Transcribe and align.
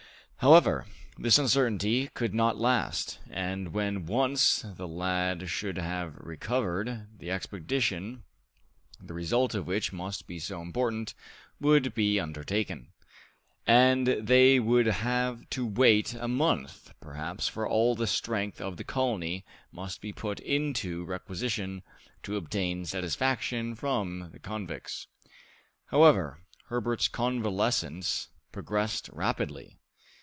However, 0.43 0.87
this 1.19 1.37
uncertainty 1.37 2.07
could 2.15 2.33
not 2.33 2.57
last, 2.57 3.19
and 3.29 3.73
when 3.75 4.07
once 4.07 4.63
the 4.65 4.87
lad 4.87 5.47
should 5.51 5.77
have 5.77 6.15
recovered, 6.15 7.05
the 7.15 7.29
expedition, 7.29 8.23
the 8.99 9.13
result 9.13 9.53
of 9.53 9.67
which 9.67 9.93
must 9.93 10.25
be 10.25 10.39
so 10.39 10.63
important, 10.63 11.13
would 11.59 11.93
be 11.93 12.19
undertaken. 12.19 12.87
But 13.67 14.25
they 14.25 14.59
would 14.59 14.87
have 14.87 15.47
to 15.51 15.63
wait 15.63 16.15
a 16.15 16.27
month, 16.27 16.91
perhaps, 16.99 17.47
for 17.47 17.69
all 17.69 17.93
the 17.93 18.07
strength 18.07 18.59
of 18.59 18.77
the 18.77 18.83
colony 18.83 19.45
must 19.71 20.01
be 20.01 20.11
put 20.11 20.39
into 20.39 21.05
requisition 21.05 21.83
to 22.23 22.35
obtain 22.35 22.83
satisfaction 22.85 23.75
from 23.75 24.31
the 24.31 24.39
convicts. 24.39 25.05
However, 25.85 26.39
Herbert's 26.65 27.07
convalescence 27.09 28.29
progressed 28.51 29.07
rapidly. 29.13 29.77